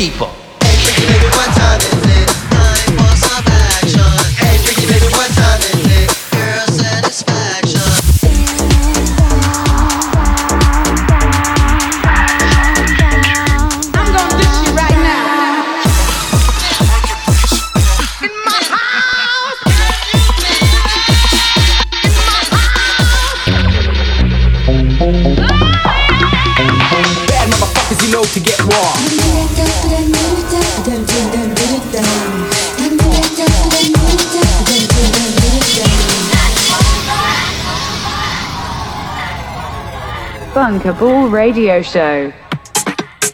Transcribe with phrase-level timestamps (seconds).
[0.00, 0.39] people.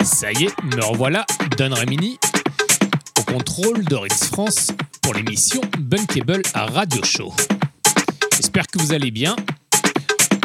[0.02, 1.26] Ça y est, me revoilà,
[1.58, 2.18] Don Remini,
[3.18, 3.98] au contrôle de
[4.30, 4.68] France
[5.02, 7.34] pour l'émission Bunkable Radio Show.
[8.34, 9.36] J'espère que vous allez bien.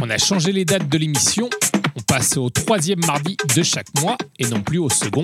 [0.02, 1.50] On a changé les dates de l'émission.
[1.96, 5.24] On passe au troisième mardi de chaque mois et non plus au second.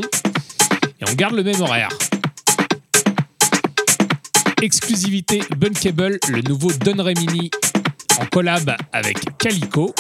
[1.02, 1.90] Et on garde le même horaire.
[4.62, 7.52] Exclusivité Bunkable, le nouveau Don Remini
[8.22, 9.94] en collab avec Calico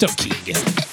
[0.00, 0.89] don't keep it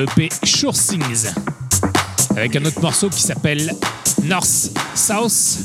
[0.00, 1.26] le EP Sure Things
[2.30, 3.70] avec un autre morceau qui s'appelle
[4.22, 5.58] North South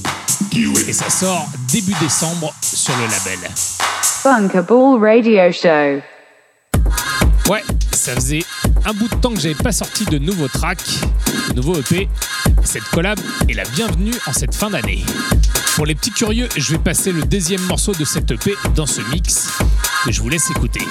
[0.88, 3.50] et ça sort début décembre sur le label.
[4.24, 6.02] Bunkable Radio Show.
[7.50, 8.44] Ouais, ça faisait
[8.86, 10.84] un bout de temps que j'avais pas sorti de nouveaux tracks,
[11.50, 12.10] de nouveaux EP.
[12.64, 15.04] Cette collab est la bienvenue en cette fin d'année.
[15.76, 19.02] Pour les petits curieux, je vais passer le deuxième morceau de cette EP dans ce
[19.12, 19.50] mix
[20.04, 20.82] que je vous laisse écouter.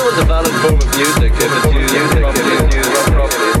[0.00, 3.59] Disco is a valid form of music if it's used properly.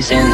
[0.00, 0.29] Place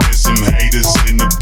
[0.00, 1.41] There's some haters in the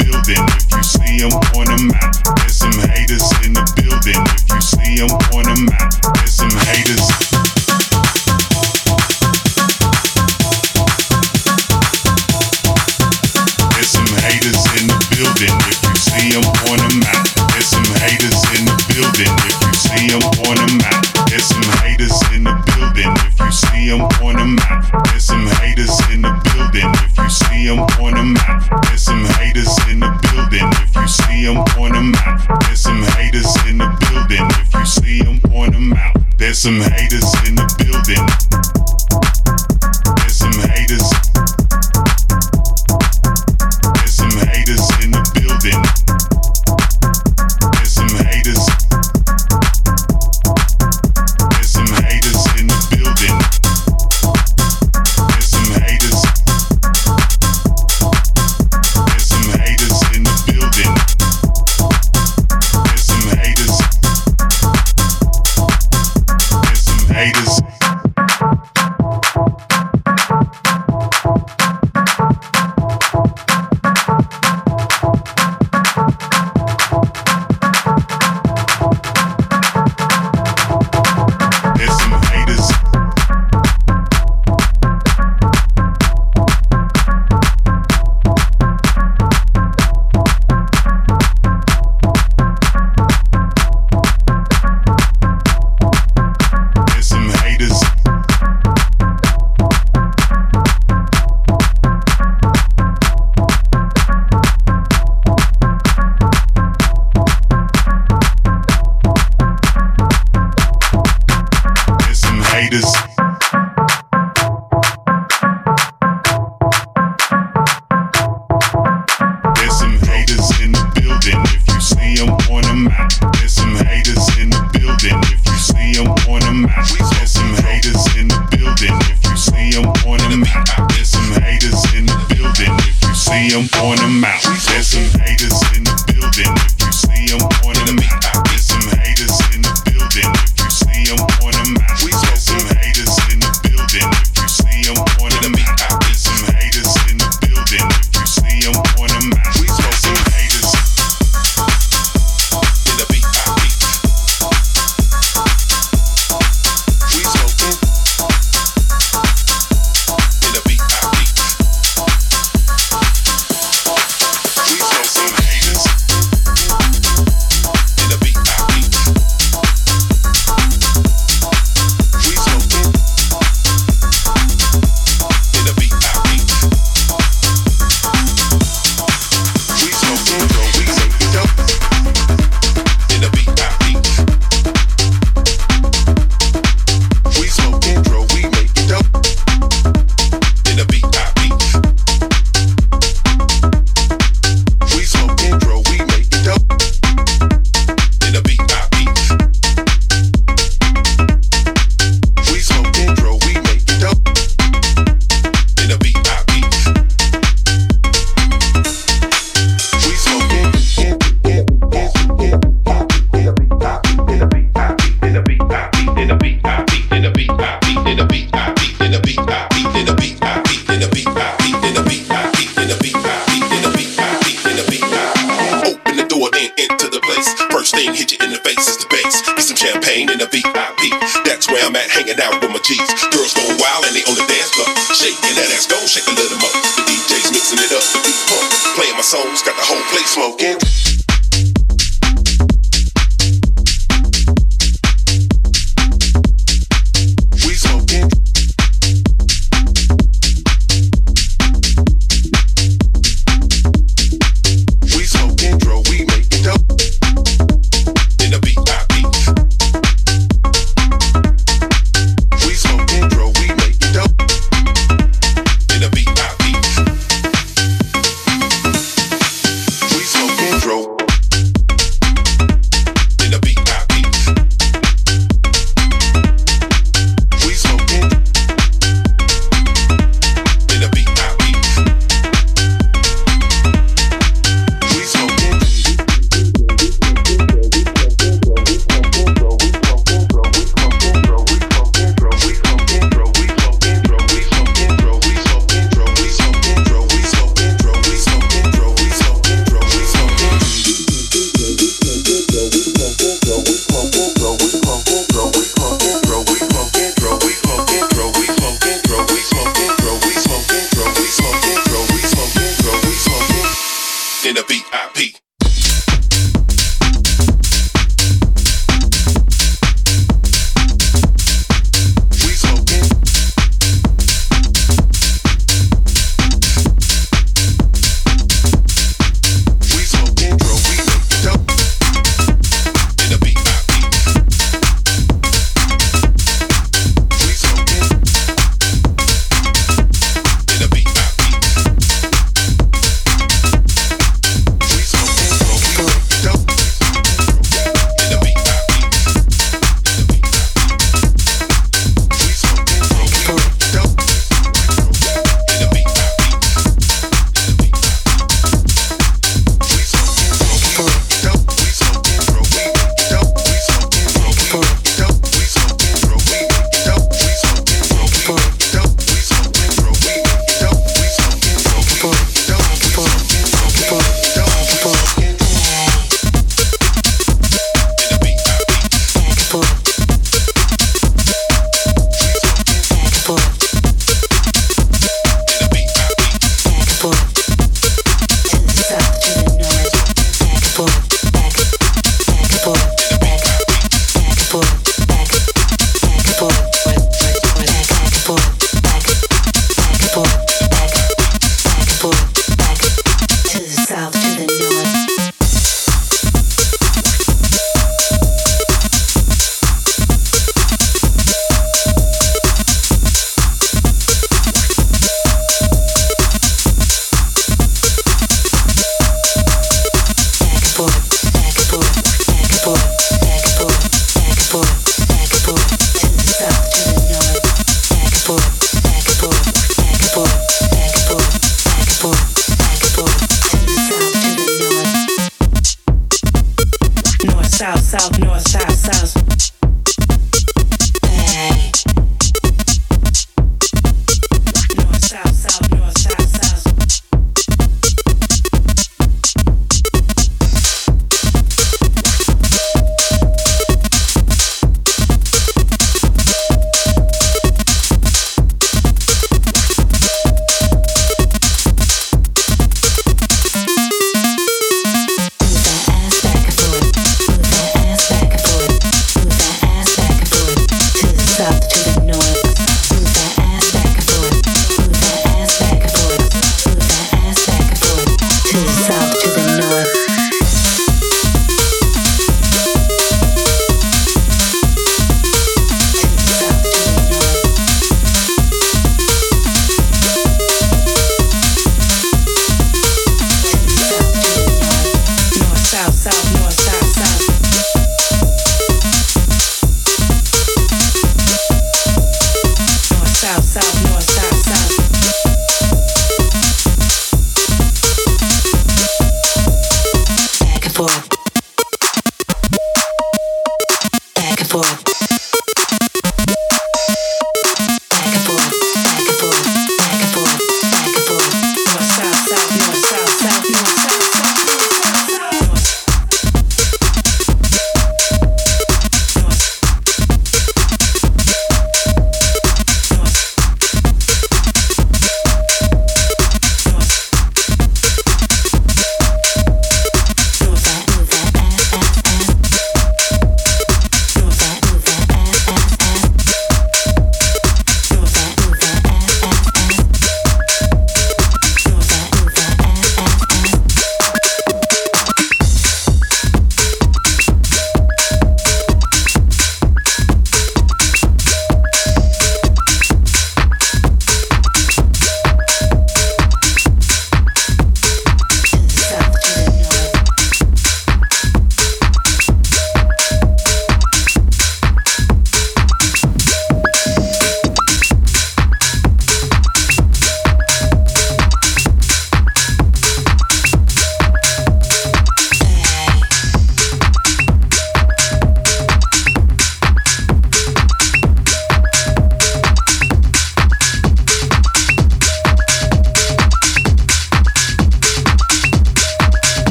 [232.30, 233.00] hanging out with my G's.
[233.30, 234.86] Girls go wild and they on the dance floor.
[235.14, 236.58] Shaking that ass, go shaking a little.
[236.58, 238.04] The DJ's mixing it up.
[238.14, 238.70] The beat pump.
[238.94, 241.09] Playing my songs, got the whole place smoking.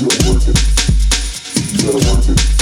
[0.00, 0.58] You gotta work it.
[1.72, 2.53] You gotta work it.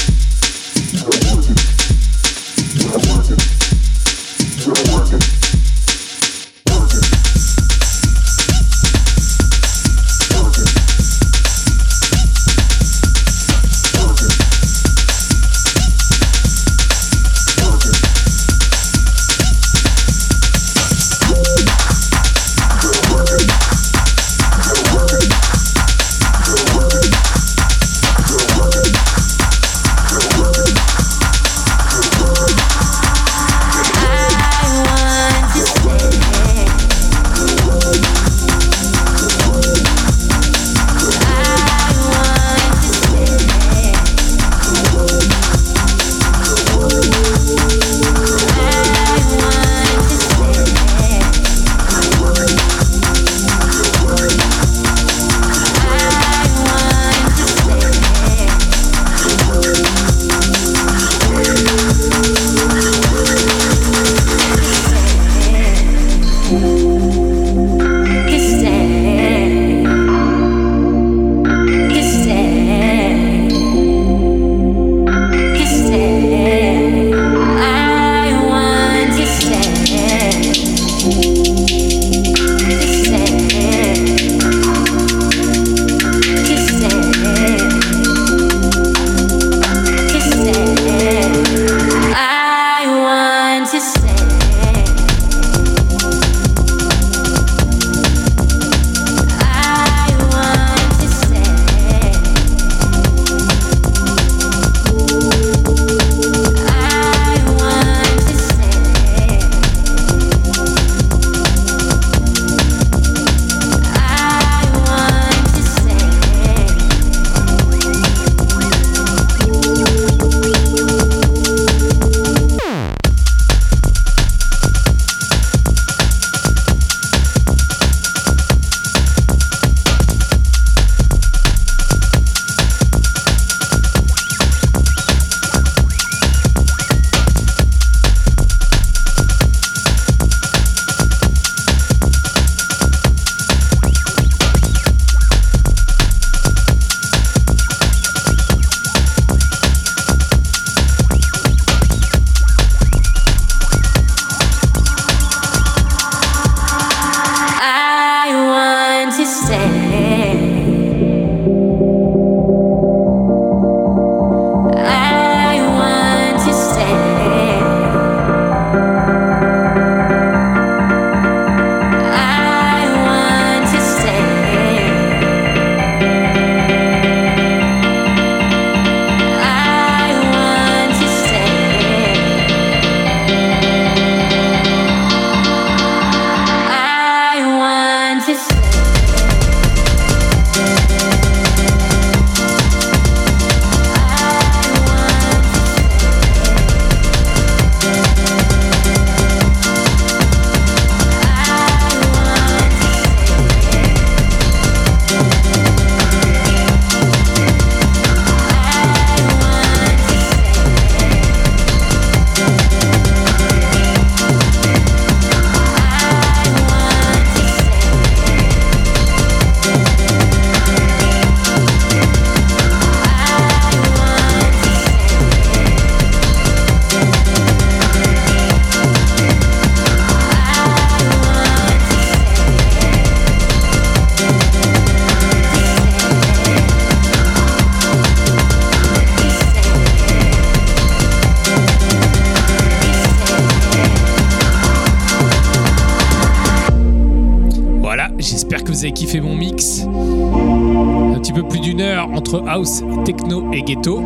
[249.02, 249.84] qui fait mon mix.
[249.84, 254.00] Un petit peu plus d'une heure entre house, techno et ghetto.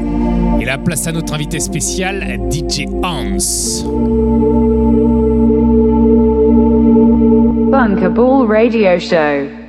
[0.58, 3.36] Et la place à notre invité spécial, DJ Hans.
[8.48, 9.65] Radio Show.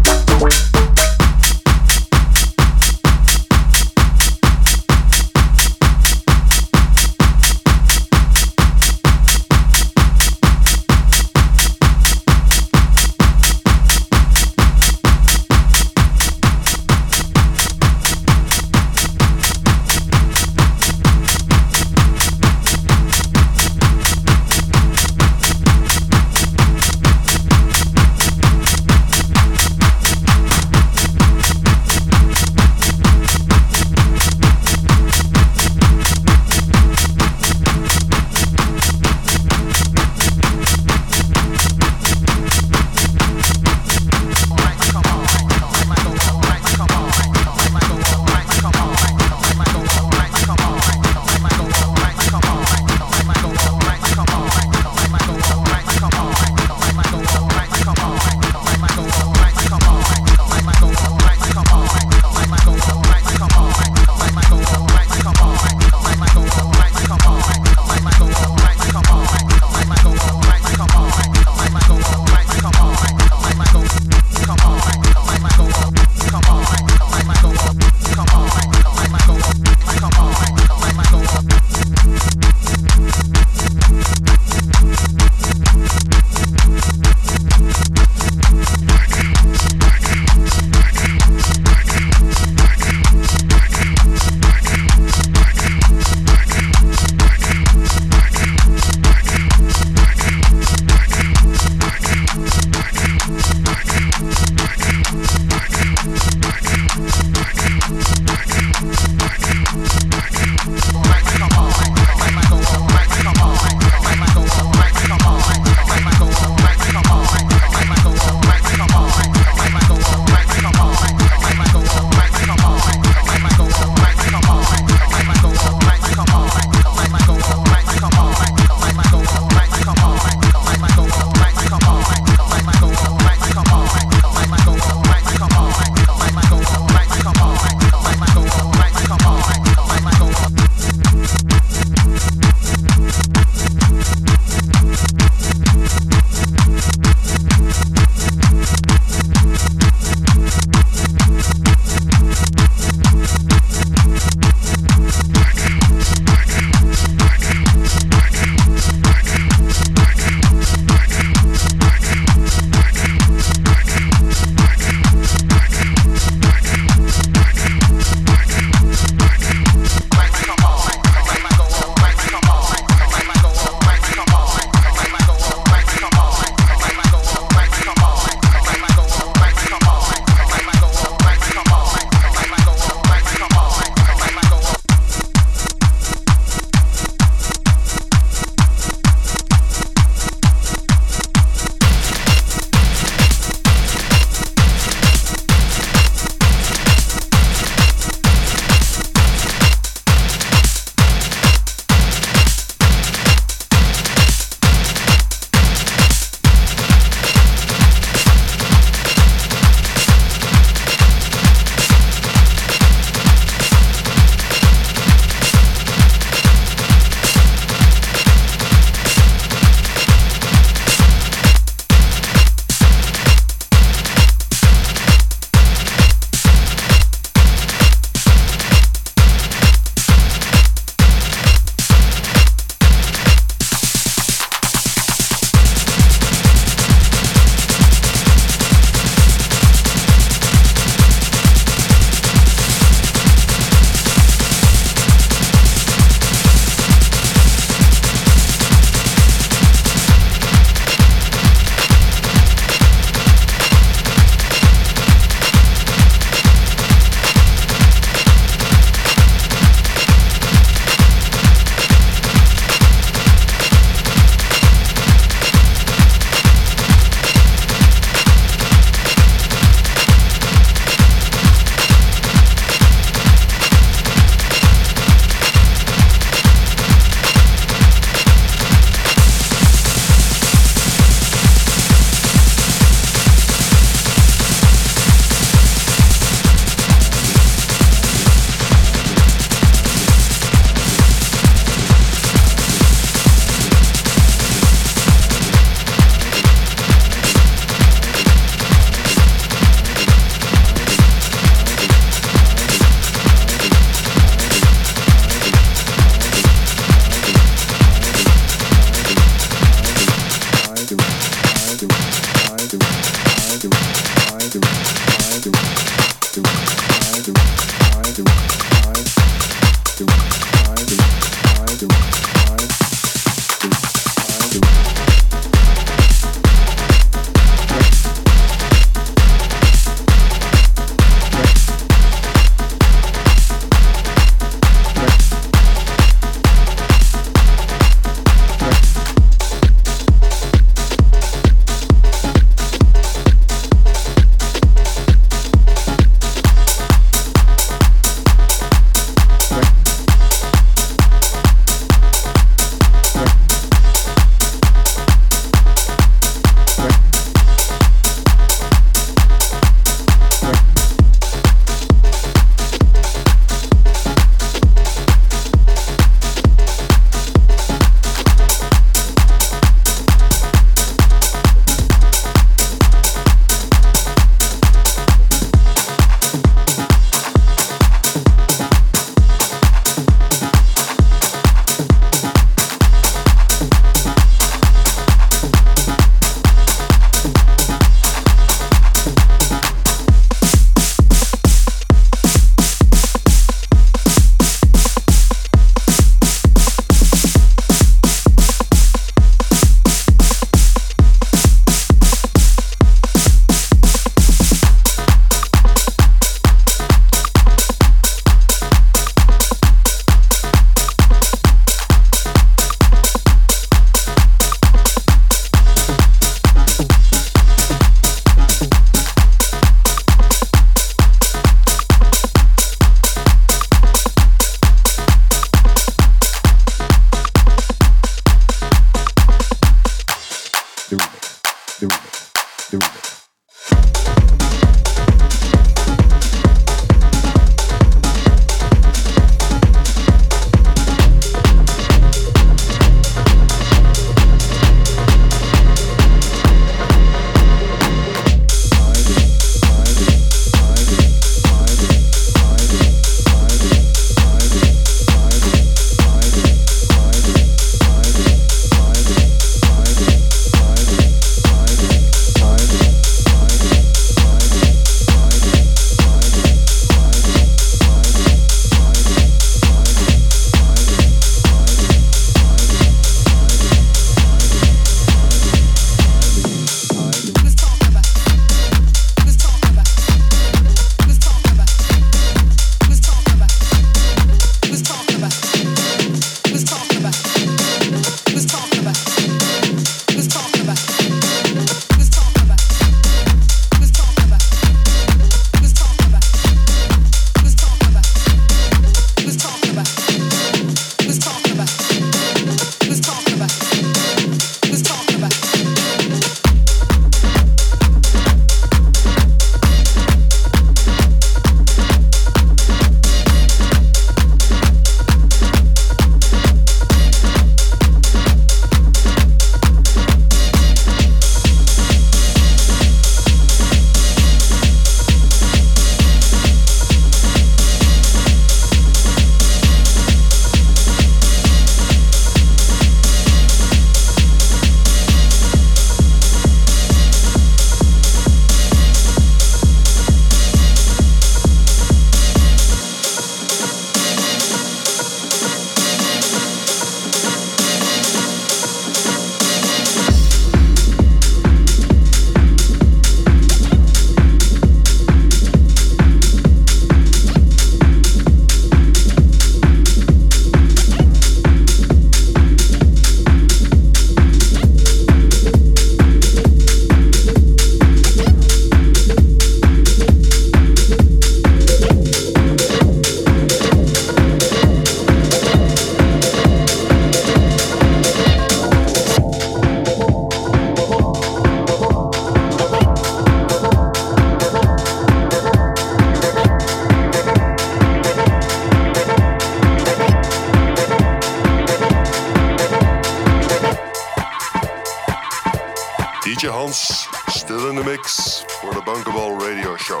[596.26, 600.00] DJ Hans, still in the mix for the Bunkable Radio Show.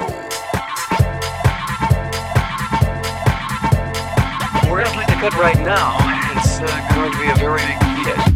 [4.68, 5.96] We're cut right now.
[6.36, 8.35] It's uh, going to be a very big hit.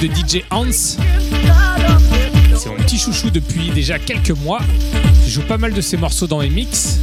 [0.00, 0.96] de DJ Hans.
[2.54, 4.60] C'est mon petit chouchou depuis déjà quelques mois.
[5.26, 6.98] Je joue pas mal de ses morceaux dans mes mix.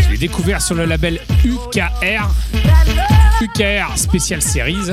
[0.00, 2.28] Je l'ai découvert sur le label UKR.
[3.40, 4.92] UKR Special Series.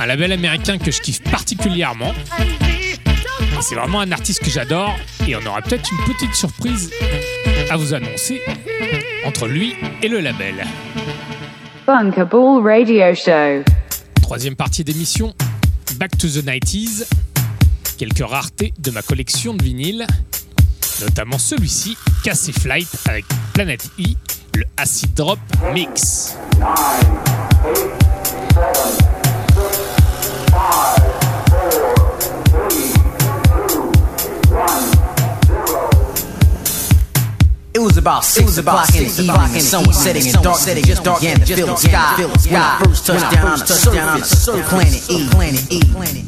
[0.00, 2.14] Un label américain que je kiffe particulièrement.
[3.60, 4.96] C'est vraiment un artiste que j'adore
[5.28, 6.90] et on aura peut-être une petite surprise
[7.70, 8.40] à vous annoncer
[9.26, 10.64] entre lui et le label.
[11.86, 13.62] Bunker Ball Radio Show.
[14.22, 15.34] Troisième partie d'émission,
[16.04, 17.06] Back to the 90s,
[17.96, 20.06] quelques raretés de ma collection de vinyles,
[21.00, 23.24] notamment celui-ci, Cassé Flight avec
[23.54, 24.12] Planet E,
[24.54, 25.38] le Acid Drop
[25.72, 26.36] Mix.
[38.04, 39.62] about six o'clock in the evening.
[39.62, 42.20] Sun was setting and dark setting, just dark and the sky.
[42.20, 46.23] When I first touched down on the surface, planet E.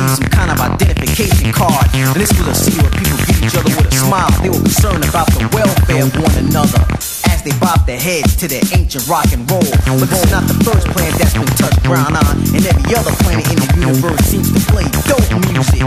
[0.00, 1.86] see some kind of identification card.
[1.94, 4.30] And this was a scene where people greet each other with a smile.
[4.42, 6.80] They were concerned about the welfare of one another.
[7.28, 9.60] As they bobbed their heads to their ancient rock and roll.
[9.60, 12.36] But this is not the first planet that's been touched ground on.
[12.54, 15.82] And every other planet in the universe seems to play dope music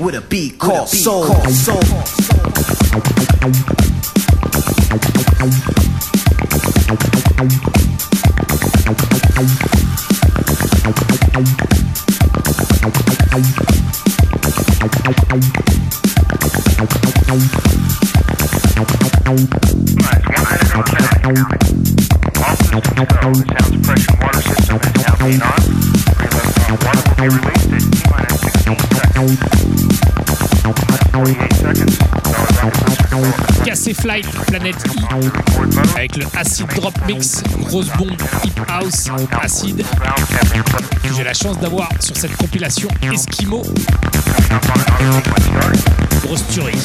[0.00, 1.26] with a beat called soul.
[1.26, 1.82] Called soul.
[1.82, 2.16] soul.
[36.36, 39.08] Acid Drop Mix, grosse bombe hip house
[39.42, 39.84] acide
[41.16, 43.62] j'ai la chance d'avoir sur cette compilation Eskimo.
[46.22, 46.78] Grosse tuerie.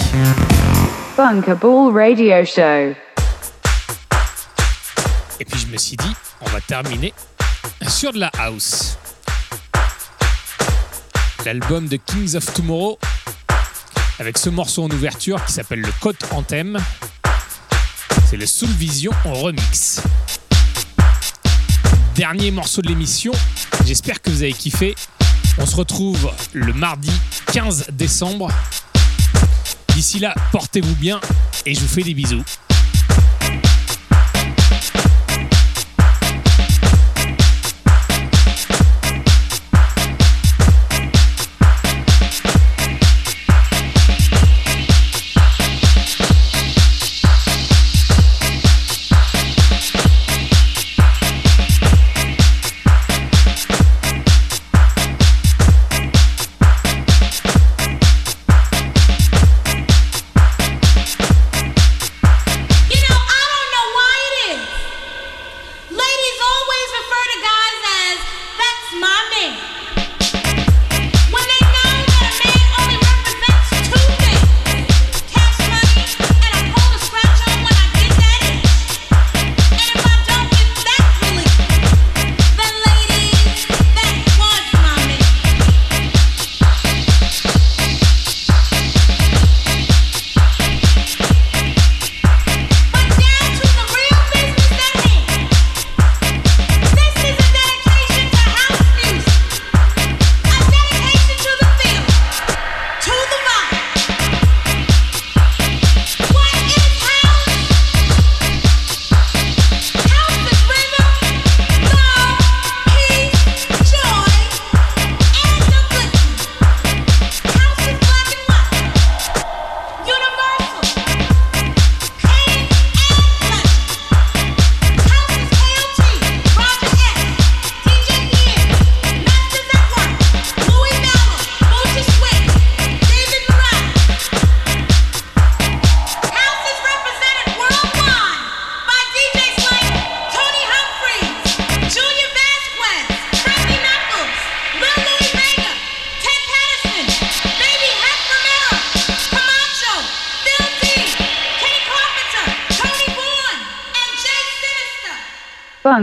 [1.17, 2.95] Bunkerball Radio Show.
[5.39, 7.13] Et puis je me suis dit, on va terminer
[7.87, 8.97] sur de la house.
[11.45, 12.99] L'album de Kings of Tomorrow
[14.19, 16.77] avec ce morceau en ouverture qui s'appelle le Code Anthem.
[18.31, 19.99] C'est le Soul Vision en remix.
[22.15, 23.33] Dernier morceau de l'émission.
[23.85, 24.95] J'espère que vous avez kiffé.
[25.57, 27.11] On se retrouve le mardi
[27.51, 28.47] 15 décembre.
[29.93, 31.19] D'ici là, portez-vous bien
[31.65, 32.41] et je vous fais des bisous.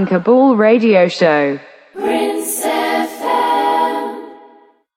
[0.09, 1.61] Bunkerball Radio Show.